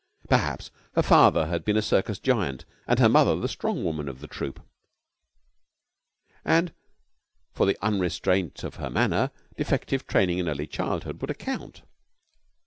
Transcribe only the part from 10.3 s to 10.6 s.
in